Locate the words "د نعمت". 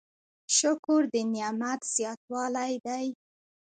1.13-1.81